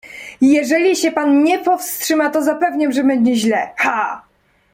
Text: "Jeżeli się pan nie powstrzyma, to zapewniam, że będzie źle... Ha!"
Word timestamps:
"Jeżeli 0.41 0.95
się 0.95 1.11
pan 1.11 1.43
nie 1.43 1.59
powstrzyma, 1.59 2.29
to 2.29 2.43
zapewniam, 2.43 2.91
że 2.91 3.03
będzie 3.03 3.35
źle... 3.35 3.73
Ha!" 3.77 4.25